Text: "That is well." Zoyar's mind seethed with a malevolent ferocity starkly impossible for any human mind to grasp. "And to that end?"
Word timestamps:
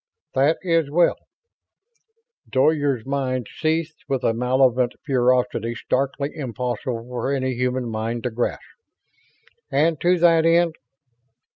"That 0.33 0.57
is 0.63 0.89
well." 0.89 1.15
Zoyar's 2.51 3.05
mind 3.05 3.45
seethed 3.59 4.03
with 4.07 4.23
a 4.23 4.33
malevolent 4.33 4.93
ferocity 5.05 5.75
starkly 5.75 6.31
impossible 6.35 7.03
for 7.07 7.31
any 7.31 7.53
human 7.53 7.87
mind 7.87 8.23
to 8.23 8.31
grasp. 8.31 8.61
"And 9.69 10.01
to 10.01 10.17
that 10.17 10.43
end?" 10.43 10.73